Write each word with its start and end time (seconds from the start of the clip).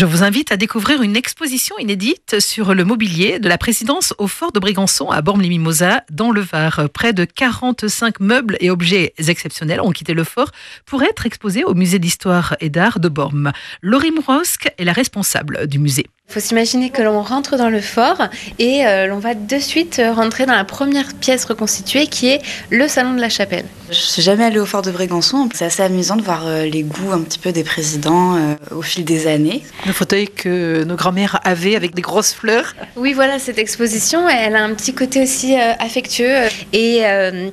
Je 0.00 0.06
vous 0.06 0.22
invite 0.22 0.50
à 0.50 0.56
découvrir 0.56 1.02
une 1.02 1.14
exposition 1.14 1.76
inédite 1.76 2.40
sur 2.40 2.74
le 2.74 2.86
mobilier 2.86 3.38
de 3.38 3.50
la 3.50 3.58
présidence 3.58 4.14
au 4.16 4.28
fort 4.28 4.50
de 4.50 4.58
Brégançon 4.58 5.10
à 5.10 5.20
Bormes-les-Mimosas, 5.20 6.04
dans 6.10 6.30
le 6.30 6.40
Var. 6.40 6.88
Près 6.88 7.12
de 7.12 7.26
45 7.26 8.18
meubles 8.18 8.56
et 8.60 8.70
objets 8.70 9.12
exceptionnels 9.18 9.82
ont 9.82 9.90
quitté 9.90 10.14
le 10.14 10.24
fort 10.24 10.52
pour 10.86 11.02
être 11.02 11.26
exposés 11.26 11.64
au 11.64 11.74
musée 11.74 11.98
d'histoire 11.98 12.56
et 12.60 12.70
d'art 12.70 12.98
de 12.98 13.10
Bormes. 13.10 13.52
Laurie 13.82 14.10
Mourosque 14.10 14.72
est 14.78 14.84
la 14.84 14.94
responsable 14.94 15.66
du 15.66 15.78
musée. 15.78 16.06
Il 16.30 16.34
faut 16.34 16.38
s'imaginer 16.38 16.90
que 16.90 17.02
l'on 17.02 17.22
rentre 17.22 17.56
dans 17.56 17.68
le 17.68 17.80
fort 17.80 18.28
et 18.60 18.86
euh, 18.86 19.08
l'on 19.08 19.18
va 19.18 19.34
de 19.34 19.58
suite 19.58 19.98
euh, 19.98 20.12
rentrer 20.12 20.46
dans 20.46 20.54
la 20.54 20.62
première 20.62 21.12
pièce 21.14 21.44
reconstituée 21.44 22.06
qui 22.06 22.28
est 22.28 22.40
le 22.70 22.86
salon 22.86 23.14
de 23.14 23.20
la 23.20 23.28
chapelle. 23.28 23.64
Je 23.88 23.96
suis 23.96 24.22
jamais 24.22 24.44
allée 24.44 24.60
au 24.60 24.64
fort 24.64 24.82
de 24.82 24.92
Brégançon. 24.92 25.48
C'est 25.52 25.64
assez 25.64 25.82
amusant 25.82 26.14
de 26.14 26.22
voir 26.22 26.46
euh, 26.46 26.66
les 26.66 26.84
goûts 26.84 27.10
un 27.10 27.22
petit 27.22 27.40
peu 27.40 27.50
des 27.50 27.64
présidents 27.64 28.38
au 28.70 28.80
fil 28.80 29.04
des 29.04 29.26
années. 29.26 29.64
Le 29.84 29.92
fauteuil 29.92 30.28
que 30.28 30.84
nos 30.84 30.94
grands-mères 30.94 31.40
avaient 31.42 31.74
avec 31.74 31.96
des 31.96 32.02
grosses 32.02 32.32
fleurs. 32.32 32.76
Oui, 32.94 33.12
voilà, 33.12 33.40
cette 33.40 33.58
exposition, 33.58 34.28
elle 34.28 34.54
a 34.54 34.62
un 34.62 34.72
petit 34.74 34.94
côté 34.94 35.24
aussi 35.24 35.56
affectueux. 35.56 36.36
Et 36.72 37.02